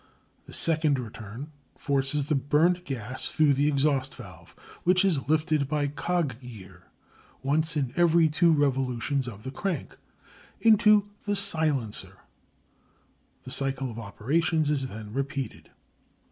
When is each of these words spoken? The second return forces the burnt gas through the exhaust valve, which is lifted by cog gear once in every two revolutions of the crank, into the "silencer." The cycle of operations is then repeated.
The 0.47 0.53
second 0.53 0.97
return 0.97 1.51
forces 1.77 2.27
the 2.27 2.33
burnt 2.33 2.85
gas 2.85 3.29
through 3.29 3.53
the 3.53 3.67
exhaust 3.67 4.15
valve, 4.15 4.55
which 4.83 5.05
is 5.05 5.29
lifted 5.29 5.67
by 5.67 5.89
cog 5.89 6.39
gear 6.39 6.85
once 7.43 7.77
in 7.77 7.93
every 7.95 8.27
two 8.27 8.51
revolutions 8.51 9.27
of 9.27 9.43
the 9.43 9.51
crank, 9.51 9.95
into 10.59 11.11
the 11.25 11.35
"silencer." 11.35 12.17
The 13.43 13.51
cycle 13.51 13.91
of 13.91 13.99
operations 13.99 14.71
is 14.71 14.87
then 14.87 15.13
repeated. 15.13 15.69